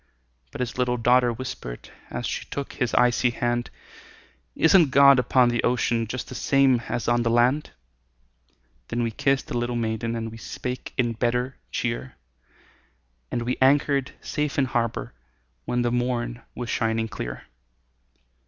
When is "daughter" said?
0.97-1.31